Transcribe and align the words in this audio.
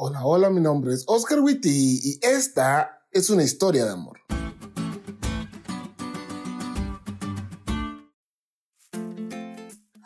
Hola, 0.00 0.24
hola, 0.24 0.48
mi 0.48 0.60
nombre 0.60 0.94
es 0.94 1.02
Oscar 1.08 1.40
Witty 1.40 1.98
y 2.00 2.20
esta 2.22 3.02
es 3.10 3.30
una 3.30 3.42
historia 3.42 3.84
de 3.84 3.90
amor. 3.90 4.20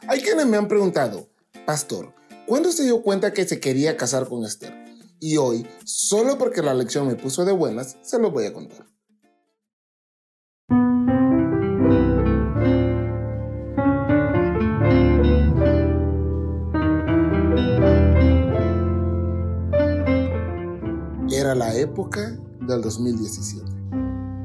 Hay 0.08 0.22
quienes 0.22 0.46
me 0.46 0.56
han 0.56 0.66
preguntado, 0.66 1.28
Pastor, 1.66 2.14
¿cuándo 2.46 2.72
se 2.72 2.84
dio 2.84 3.02
cuenta 3.02 3.34
que 3.34 3.46
se 3.46 3.60
quería 3.60 3.98
casar 3.98 4.26
con 4.30 4.46
Esther? 4.46 4.72
Y 5.20 5.36
hoy, 5.36 5.66
solo 5.84 6.38
porque 6.38 6.62
la 6.62 6.72
lección 6.72 7.06
me 7.06 7.16
puso 7.16 7.44
de 7.44 7.52
buenas, 7.52 7.98
se 8.00 8.18
lo 8.18 8.30
voy 8.30 8.46
a 8.46 8.54
contar. 8.54 8.91
Época 21.82 22.38
del 22.66 22.80
2017. 22.80 23.64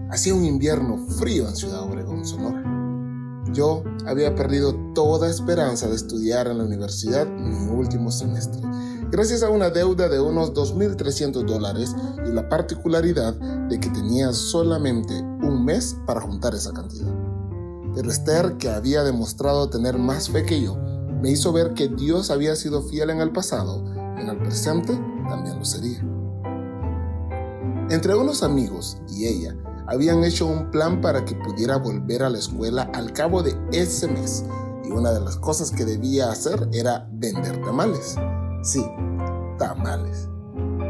Hacía 0.09 0.33
un 0.33 0.45
invierno 0.45 0.97
frío 0.97 1.47
en 1.47 1.55
Ciudad 1.55 1.83
Obregón, 1.83 2.25
Sonora. 2.25 2.63
Yo 3.53 3.83
había 4.05 4.35
perdido 4.35 4.75
toda 4.93 5.29
esperanza 5.29 5.87
de 5.87 5.95
estudiar 5.95 6.47
en 6.47 6.57
la 6.57 6.65
universidad 6.65 7.27
mi 7.27 7.69
último 7.71 8.11
semestre, 8.11 8.61
gracias 9.09 9.43
a 9.43 9.49
una 9.49 9.69
deuda 9.69 10.09
de 10.09 10.19
unos 10.19 10.53
2.300 10.53 11.45
dólares 11.45 11.95
y 12.25 12.31
la 12.31 12.49
particularidad 12.49 13.33
de 13.69 13.79
que 13.79 13.89
tenía 13.89 14.33
solamente 14.33 15.13
un 15.21 15.63
mes 15.63 15.95
para 16.05 16.21
juntar 16.21 16.55
esa 16.55 16.73
cantidad. 16.73 17.13
Pero 17.95 18.11
Esther, 18.11 18.57
que 18.57 18.69
había 18.69 19.03
demostrado 19.03 19.69
tener 19.69 19.97
más 19.97 20.29
fe 20.29 20.43
que 20.43 20.61
yo, 20.61 20.77
me 21.21 21.31
hizo 21.31 21.53
ver 21.53 21.73
que 21.73 21.87
Dios 21.87 22.29
había 22.31 22.55
sido 22.55 22.83
fiel 22.83 23.09
en 23.09 23.21
el 23.21 23.31
pasado, 23.31 23.83
en 24.17 24.27
el 24.27 24.37
presente 24.37 24.93
también 25.27 25.57
lo 25.57 25.65
sería. 25.65 26.03
Entre 27.89 28.13
unos 28.13 28.43
amigos 28.43 28.97
y 29.07 29.27
ella 29.27 29.55
habían 29.87 30.23
hecho 30.25 30.45
un 30.45 30.69
plan 30.71 30.99
para 30.99 31.23
que 31.23 31.35
pudiera 31.35 31.77
volver 31.77 32.21
a 32.21 32.29
la 32.29 32.37
escuela 32.37 32.91
al 32.93 33.13
cabo 33.13 33.41
de 33.41 33.55
ese 33.71 34.09
mes 34.09 34.43
y 34.83 34.91
una 34.91 35.11
de 35.11 35.21
las 35.21 35.37
cosas 35.37 35.71
que 35.71 35.85
debía 35.85 36.29
hacer 36.29 36.67
era 36.73 37.07
vender 37.13 37.61
tamales. 37.61 38.17
Sí, 38.61 38.85
tamales. 39.57 40.27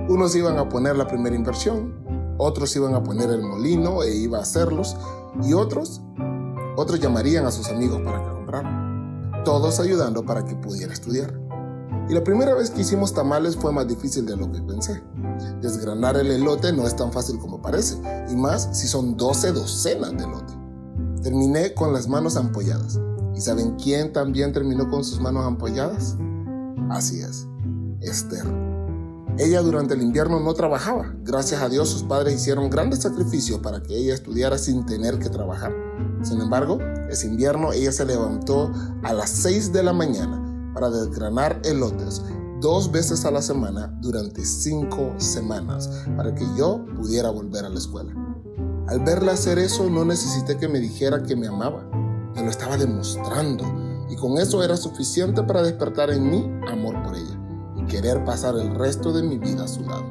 Unos 0.10 0.36
iban 0.36 0.58
a 0.58 0.68
poner 0.68 0.96
la 0.96 1.06
primera 1.06 1.36
inversión, 1.36 1.94
otros 2.40 2.76
iban 2.76 2.96
a 2.96 3.04
poner 3.04 3.30
el 3.30 3.44
molino 3.44 4.02
e 4.02 4.16
iba 4.16 4.40
a 4.40 4.42
hacerlos 4.42 4.98
y 5.44 5.54
otros, 5.54 6.02
otros 6.78 7.00
llamarían 7.00 7.46
a 7.46 7.52
sus 7.52 7.70
amigos 7.70 8.02
para 8.02 8.24
que 8.24 8.30
compraran, 8.32 9.44
todos 9.46 9.80
ayudando 9.80 10.26
para 10.26 10.46
que 10.46 10.56
pudiera 10.56 10.94
estudiar. 10.94 11.47
Y 12.10 12.14
la 12.14 12.24
primera 12.24 12.56
vez 12.56 12.70
que 12.70 12.82
hicimos 12.82 13.14
tamales 13.14 13.58
fue 13.58 13.74
más 13.74 13.88
difícil 13.88 14.26
de 14.26 14.38
lo 14.38 14.50
que 14.52 14.62
pensé. 14.62 15.04
Desgranar 15.62 16.16
el 16.16 16.32
elote 16.32 16.72
no 16.72 16.88
es 16.88 16.96
tan 16.96 17.12
fácil 17.12 17.38
como 17.38 17.62
parece, 17.62 17.98
y 18.30 18.36
más 18.36 18.70
si 18.72 18.88
son 18.88 19.18
12 19.18 19.52
docenas 19.52 20.12
de 20.18 20.24
elote. 20.24 20.54
Terminé 21.22 21.74
con 21.74 21.92
las 21.92 22.08
manos 22.08 22.38
ampolladas. 22.38 23.00
¿Y 23.36 23.42
saben 23.42 23.76
quién 23.76 24.14
también 24.14 24.54
terminó 24.54 24.90
con 24.90 25.04
sus 25.04 25.20
manos 25.20 25.46
ampolladas? 25.46 26.16
Así 26.90 27.20
es, 27.20 27.46
Esther. 28.00 28.46
Ella 29.38 29.62
durante 29.62 29.94
el 29.94 30.02
invierno 30.02 30.40
no 30.40 30.54
trabajaba. 30.54 31.14
Gracias 31.24 31.62
a 31.62 31.70
Dios 31.70 31.90
sus 31.90 32.04
padres 32.04 32.36
hicieron 32.36 32.70
grandes 32.70 33.02
sacrificios 33.02 33.60
para 33.60 33.84
que 33.84 33.96
ella 33.96 34.14
estudiara 34.14 34.58
sin 34.58 34.86
tener 34.86 35.20
que 35.20 35.30
trabajar. 35.30 35.76
Sin 36.24 36.42
embargo, 36.42 36.80
ese 37.10 37.28
invierno 37.28 37.74
ella 37.74 37.92
se 37.92 38.06
levantó 38.06 38.72
a 39.04 39.14
las 39.14 39.30
6 39.30 39.74
de 39.74 39.84
la 39.84 39.94
mañana 39.94 40.47
para 40.78 40.92
desgranar 40.92 41.60
elotes 41.66 42.22
dos 42.62 42.92
veces 42.92 43.26
a 43.26 43.32
la 43.32 43.42
semana 43.42 43.88
durante 44.00 44.46
cinco 44.46 45.12
semanas 45.18 45.90
para 46.16 46.36
que 46.36 46.46
yo 46.56 46.86
pudiera 46.96 47.32
volver 47.32 47.66
a 47.66 47.70
la 47.70 47.80
escuela. 47.80 48.14
Al 48.88 49.00
verla 49.00 49.32
hacer 49.32 49.58
eso 49.58 49.90
no 49.90 50.06
necesité 50.06 50.56
que 50.56 50.68
me 50.68 50.80
dijera 50.80 51.24
que 51.24 51.36
me 51.36 51.48
amaba, 51.48 51.82
me 52.36 52.44
lo 52.44 52.52
estaba 52.52 52.78
demostrando 52.78 53.64
y 54.08 54.16
con 54.18 54.38
eso 54.38 54.64
era 54.64 54.78
suficiente 54.78 55.42
para 55.42 55.64
despertar 55.64 56.12
en 56.12 56.30
mí 56.30 56.48
amor 56.68 57.02
por 57.02 57.16
ella 57.16 57.42
y 57.76 57.84
querer 57.88 58.24
pasar 58.24 58.54
el 58.56 58.76
resto 58.76 59.12
de 59.12 59.24
mi 59.24 59.40
vida 59.40 59.64
a 59.64 59.68
su 59.68 59.82
lado. 59.82 60.06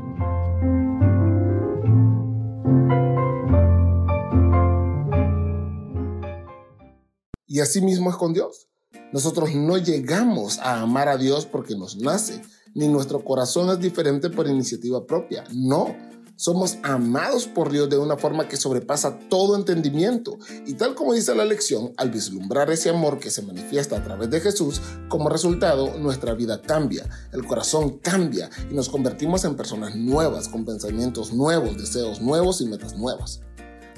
Y 7.46 7.60
así 7.60 7.80
mismo 7.80 8.10
es 8.10 8.16
con 8.16 8.32
Dios. 8.32 8.65
Nosotros 9.12 9.54
no 9.54 9.78
llegamos 9.78 10.58
a 10.58 10.80
amar 10.80 11.08
a 11.08 11.16
Dios 11.16 11.46
porque 11.46 11.76
nos 11.76 11.96
nace, 11.96 12.42
ni 12.74 12.88
nuestro 12.88 13.24
corazón 13.24 13.70
es 13.70 13.78
diferente 13.78 14.30
por 14.30 14.48
iniciativa 14.48 15.06
propia. 15.06 15.44
No, 15.52 15.94
somos 16.36 16.76
amados 16.82 17.46
por 17.46 17.72
Dios 17.72 17.88
de 17.88 17.96
una 17.96 18.18
forma 18.18 18.46
que 18.46 18.58
sobrepasa 18.58 19.18
todo 19.30 19.56
entendimiento. 19.56 20.38
Y 20.66 20.74
tal 20.74 20.94
como 20.94 21.14
dice 21.14 21.34
la 21.34 21.46
lección, 21.46 21.94
al 21.96 22.10
vislumbrar 22.10 22.70
ese 22.70 22.90
amor 22.90 23.18
que 23.18 23.30
se 23.30 23.40
manifiesta 23.42 23.96
a 23.96 24.04
través 24.04 24.28
de 24.28 24.40
Jesús, 24.40 24.82
como 25.08 25.30
resultado 25.30 25.96
nuestra 25.98 26.34
vida 26.34 26.60
cambia, 26.60 27.08
el 27.32 27.46
corazón 27.46 27.98
cambia 28.00 28.50
y 28.70 28.74
nos 28.74 28.90
convertimos 28.90 29.44
en 29.44 29.56
personas 29.56 29.96
nuevas, 29.96 30.48
con 30.48 30.66
pensamientos 30.66 31.32
nuevos, 31.32 31.78
deseos 31.78 32.20
nuevos 32.20 32.60
y 32.60 32.66
metas 32.66 32.94
nuevas. 32.96 33.40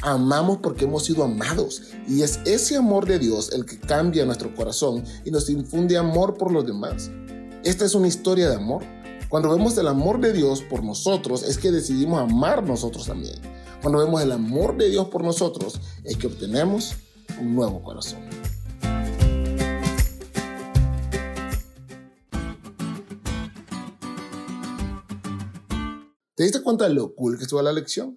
Amamos 0.02 0.58
porque 0.58 0.84
hemos 0.84 1.04
sido 1.04 1.24
amados 1.24 1.82
y 2.06 2.22
es 2.22 2.38
ese 2.44 2.76
amor 2.76 3.06
de 3.06 3.18
Dios 3.18 3.50
el 3.52 3.66
que 3.66 3.80
cambia 3.80 4.24
nuestro 4.24 4.54
corazón 4.54 5.02
y 5.24 5.32
nos 5.32 5.50
infunde 5.50 5.96
amor 5.96 6.36
por 6.38 6.52
los 6.52 6.64
demás. 6.64 7.10
Esta 7.64 7.84
es 7.84 7.96
una 7.96 8.06
historia 8.06 8.48
de 8.48 8.54
amor. 8.54 8.84
Cuando 9.28 9.50
vemos 9.50 9.76
el 9.76 9.88
amor 9.88 10.20
de 10.20 10.32
Dios 10.32 10.62
por 10.62 10.84
nosotros 10.84 11.42
es 11.42 11.58
que 11.58 11.72
decidimos 11.72 12.20
amar 12.20 12.62
nosotros 12.62 13.06
también. 13.06 13.34
Cuando 13.82 13.98
vemos 13.98 14.22
el 14.22 14.30
amor 14.30 14.76
de 14.76 14.88
Dios 14.88 15.08
por 15.08 15.24
nosotros 15.24 15.80
es 16.04 16.16
que 16.16 16.28
obtenemos 16.28 16.94
un 17.40 17.56
nuevo 17.56 17.82
corazón. 17.82 18.20
¿Te 26.36 26.44
diste 26.44 26.62
cuenta 26.62 26.86
de 26.86 26.94
lo 26.94 27.16
cool 27.16 27.36
que 27.36 27.42
estuvo 27.42 27.60
la 27.62 27.72
lección? 27.72 28.16